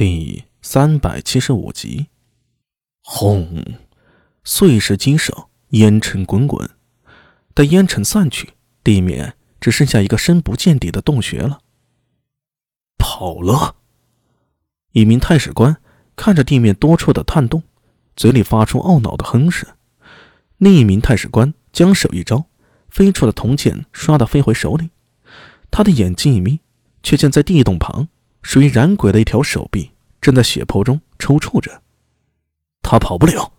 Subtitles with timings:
[0.00, 2.06] 第三百七十五集，
[3.02, 3.62] 轰！
[4.42, 6.70] 碎石击射，烟尘滚滚。
[7.52, 11.60] 待烟尘散去，地面只剩下一个深不见底的洞穴了。
[12.96, 13.76] 跑了！
[14.92, 15.76] 一名太史官
[16.16, 17.62] 看着地面多处的探洞，
[18.16, 19.68] 嘴里发出懊恼的哼声。
[20.56, 22.46] 另一名太史官将手一招，
[22.88, 24.88] 飞出的铜剑唰的飞回手里。
[25.70, 26.60] 他的眼睛一眯，
[27.02, 28.08] 却见在地洞旁。
[28.42, 31.82] 属于染鬼的一条手臂正在血泊中抽搐着，
[32.82, 33.52] 他跑不了。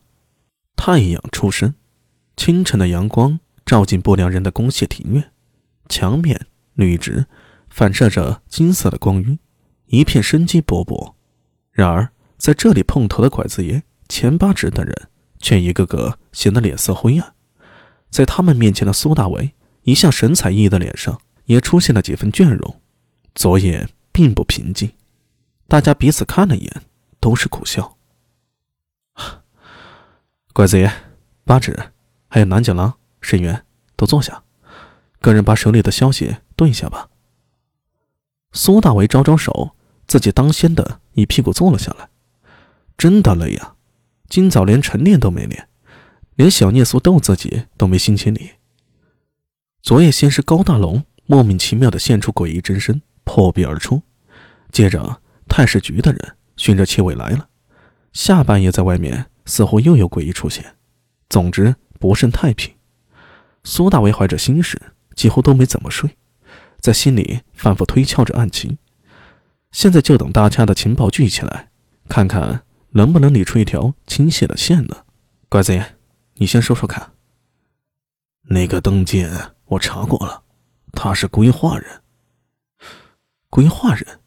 [0.75, 1.75] 太阳出升，
[2.35, 5.31] 清晨的阳光照进不良人的公谢庭院，
[5.87, 7.27] 墙面绿植
[7.69, 9.37] 反射着金色的光晕，
[9.87, 11.13] 一片生机勃勃。
[11.71, 17.33] 然而在这里碰头的拐子爷、钱八指等人却一个个显得脸色灰暗。
[18.09, 22.81] 在他们面前的苏大为一向神采奕奕的脸上也出现了几分倦容，
[23.35, 23.87] 昨夜。
[24.11, 24.91] 并不平静，
[25.67, 26.81] 大家彼此看了一眼，
[27.19, 27.97] 都是苦笑。
[30.53, 30.91] 拐子爷、
[31.45, 31.77] 八指，
[32.27, 34.43] 还有南九郎、沈源，都坐下，
[35.19, 37.09] 个人把手里的消息顿一下吧。
[38.51, 39.71] 苏大为招招手，
[40.07, 42.09] 自己当先的一屁股坐了下来。
[42.97, 43.75] 真的累呀，
[44.27, 45.69] 今早连晨练都没练，
[46.35, 48.51] 连小聂苏逗自己都没心情理。
[49.81, 53.01] 昨夜先是高大龙莫名其妙的现出诡异真身。
[53.23, 54.01] 破壁而出，
[54.71, 57.49] 接着太史局的人循着气味来了。
[58.13, 60.75] 下半夜在外面似乎又有诡异出现，
[61.29, 62.73] 总之不甚太平。
[63.63, 64.81] 苏大为怀着心事，
[65.15, 66.17] 几乎都没怎么睡，
[66.79, 68.77] 在心里反复推敲着案情。
[69.71, 71.69] 现在就等大家的情报聚起来，
[72.09, 75.05] 看看能不能理出一条清晰的线呢。
[75.47, 75.95] 拐子爷，
[76.35, 77.11] 你先说说看。
[78.43, 79.31] 那个邓健，
[79.65, 80.43] 我查过了，
[80.91, 82.01] 他是规划人。
[83.49, 84.20] 规划人。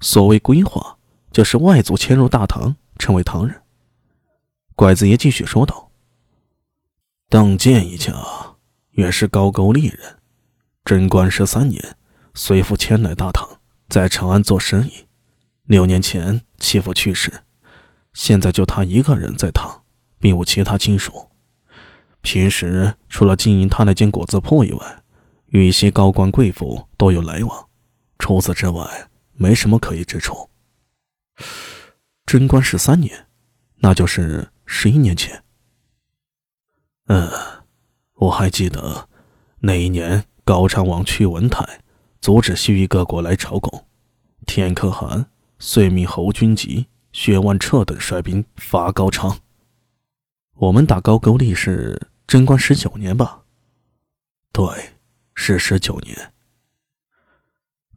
[0.00, 0.98] 所谓规划，
[1.30, 3.62] 就是外族迁入大唐，成为唐人。
[4.74, 5.90] 拐子爷继续说道
[7.28, 8.14] ：“邓建一家
[8.92, 10.18] 原是高句丽人，
[10.84, 11.96] 贞观十三年，
[12.32, 13.46] 随父迁来大唐，
[13.88, 15.06] 在长安做生意。
[15.64, 17.30] 六年前妻父去世，
[18.14, 19.82] 现在就他一个人在唐，
[20.18, 21.28] 并无其他亲属。
[22.22, 25.02] 平时除了经营他那间果子铺以外，
[25.46, 27.68] 与一些高官贵妇都有来往。”
[28.18, 29.09] 除此之外，
[29.40, 30.50] 没什么可疑之处。
[32.26, 33.26] 贞观十三年，
[33.76, 35.42] 那就是十一年前。
[37.06, 37.26] 嗯，
[38.16, 39.08] 我还记得
[39.60, 41.80] 那一年，高昌王屈文泰
[42.20, 43.86] 阻止西域各国来朝贡，
[44.44, 49.40] 天可汗遂命侯君集、薛万彻等率兵伐高昌。
[50.56, 53.44] 我们打高句丽是贞观十九年吧？
[54.52, 54.66] 对，
[55.34, 56.34] 是十九年。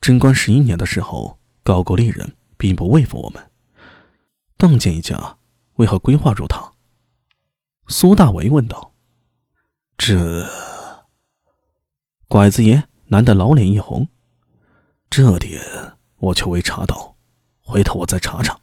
[0.04, 3.52] 贞观十一年的时候，高句丽人并不畏服我们。
[4.58, 5.38] 邓建一家
[5.76, 6.74] 为何规划入唐？
[7.88, 8.94] 苏大为问道。
[9.98, 10.46] 这
[12.28, 14.10] 拐子爷难得老脸一红，
[15.10, 15.62] 这点
[16.18, 17.16] 我却未查到，
[17.62, 18.60] 回头我再查查。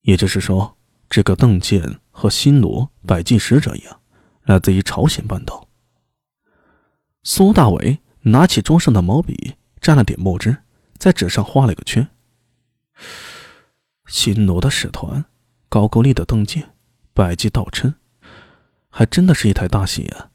[0.00, 0.78] 也就是说，
[1.10, 4.00] 这个邓建和新罗百济使者一样，
[4.44, 5.68] 来自于朝鲜半岛。
[7.22, 8.00] 苏大为。
[8.22, 10.58] 拿起桌上的毛笔，蘸了点墨汁，
[10.98, 12.08] 在纸上画了个圈。
[14.06, 15.24] 新罗的使团，
[15.68, 16.74] 高句丽的邓建，
[17.14, 17.94] 百济道琛，
[18.88, 20.30] 还真的是一台大戏啊！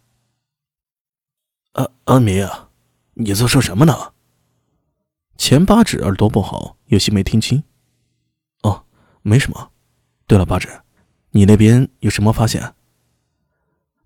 [1.73, 2.69] 阿阿弥啊，
[3.16, 4.13] 你在说什么呢？
[5.38, 7.63] 钱八指耳朵不好，有些没听清。
[8.61, 8.85] 哦，
[9.23, 9.72] 没什么。
[10.25, 10.69] 对了，八指，
[11.31, 12.75] 你那边有什么发现？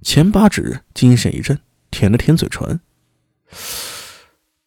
[0.01, 1.59] 钱八指精神一振，
[1.91, 2.79] 舔了舔嘴唇。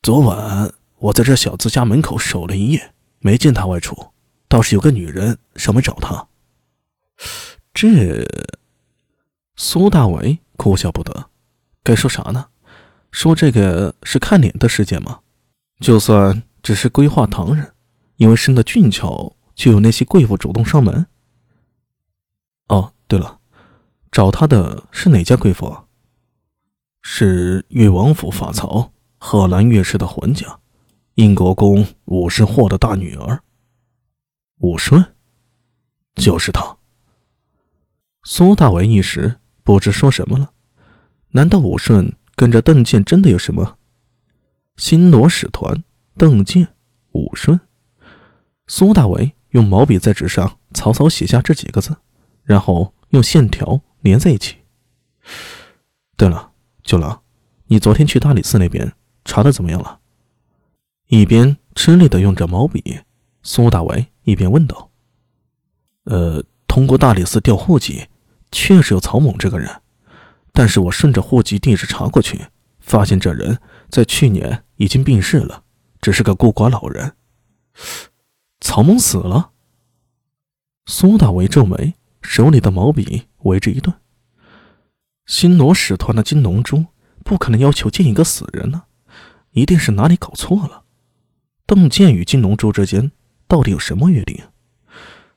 [0.02, 4.12] 昨晚我在这小子家门口守了一夜，没见他外出，
[4.48, 6.28] 倒是有个女人上门找他。
[7.74, 8.26] 这，
[9.56, 11.30] 苏大为哭笑不得，
[11.82, 12.46] 该说啥呢？
[13.10, 15.20] 说这个是看脸的事件吗？
[15.80, 17.74] 就算只是规划唐人，
[18.16, 21.06] 因为生得俊俏，就有那些贵妇主动上门。
[22.68, 23.40] 哦，对了，
[24.10, 25.66] 找他的是哪家贵妇？
[25.66, 25.84] 啊？
[27.02, 30.60] 是越王府法曹贺兰越氏的婚家，
[31.14, 33.42] 英国公武士霍的大女儿。
[34.58, 35.04] 武顺，
[36.14, 36.76] 就是他。
[38.24, 40.52] 苏大为一时不知说什么了。
[41.30, 43.78] 难道武顺跟着邓建真的有什么？
[44.76, 45.82] 新罗使团，
[46.16, 46.68] 邓建，
[47.12, 47.58] 武顺。
[48.66, 51.96] 苏大为用毛笔在纸上草草写下这几个字，
[52.42, 54.56] 然后用线条连在一起。
[56.16, 56.49] 对了。
[56.90, 57.22] 九郎，
[57.66, 58.92] 你昨天去大理寺那边
[59.24, 60.00] 查的怎么样了？
[61.06, 62.98] 一边吃力的用着毛笔，
[63.44, 64.90] 苏大为一边问道
[66.06, 68.08] ：“呃，通过大理寺调户籍，
[68.50, 69.70] 确实有曹猛这个人，
[70.52, 72.46] 但是我顺着户籍地址查过去，
[72.80, 75.62] 发现这人在去年已经病逝了，
[76.00, 77.14] 只是个孤寡老人。
[78.60, 79.52] 曹猛死了。”
[80.90, 83.94] 苏大为皱眉，手里的毛笔为之一顿。
[85.30, 86.86] 新罗使团的金龙珠
[87.22, 88.82] 不可能要求见一个死人呢，
[89.52, 90.82] 一定是哪里搞错了。
[91.64, 93.12] 邓健与金龙珠之间。
[93.46, 94.44] 到底有什么约定？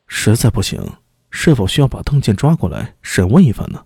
[0.08, 0.98] 实在不行，
[1.32, 3.86] 是否需要把邓健抓过来审问一番呢？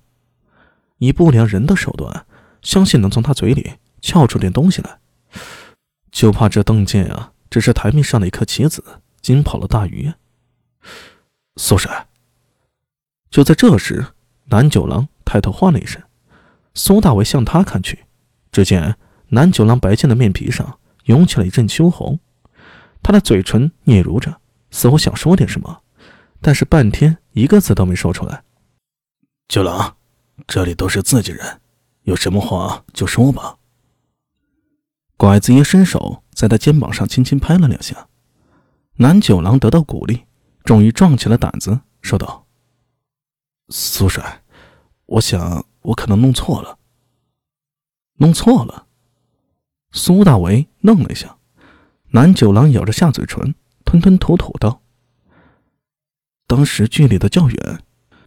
[0.98, 2.26] 以不良人的手段，
[2.62, 5.00] 相信能从他嘴里撬出点东西来。
[6.12, 8.84] 就怕这邓健啊，只是台面上的一颗棋子，
[9.22, 10.14] 惊跑了大鱼。
[11.58, 12.08] 苏帅。
[13.30, 14.08] 就在这时，
[14.46, 16.02] 南九郎抬头唤了一声，
[16.74, 18.06] 苏大为向他看去，
[18.50, 18.96] 只见
[19.28, 22.18] 南九郎白净的面皮上涌起了一阵羞红。
[23.04, 24.40] 他的嘴唇嗫嚅着，
[24.72, 25.82] 似乎想说点什么，
[26.40, 28.44] 但是半天一个字都没说出来。
[29.50, 29.98] 九郎，
[30.48, 31.60] 这里都是自己人，
[32.04, 33.58] 有什么话就说吧。
[35.18, 38.08] 拐子爷伸手在他肩膀上轻轻拍了两下，
[38.98, 40.26] 南九郎得到鼓励，
[40.64, 42.46] 终于壮起了胆子，说道
[43.70, 44.44] ：“苏帅，
[45.08, 46.78] 我想我可能弄错了。”
[48.20, 48.88] 弄错了？
[49.92, 51.38] 苏大为愣了一下。
[52.12, 54.82] 南九郎咬着下嘴唇，吞吞吐吐道
[56.48, 57.84] ：“当时距离的较远，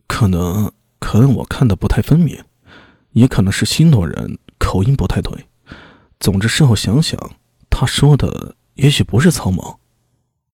[0.07, 2.45] 可能可能我看的不太分明，
[3.13, 5.49] 也可能是新罗人口音不太对。
[6.21, 7.19] 总之事后想想，
[7.71, 9.80] 他说的也许不是曹猛，